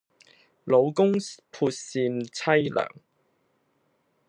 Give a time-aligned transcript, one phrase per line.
[0.63, 1.13] 老公
[1.51, 2.31] 撥扇妻
[2.71, 2.89] 涼